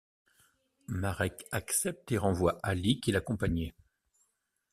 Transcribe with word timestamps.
Marec 0.87 1.43
accepte 1.51 2.11
et 2.11 2.17
renvoie 2.17 2.57
Ali 2.63 2.99
qui 2.99 3.11
l'accompagnait. 3.11 3.75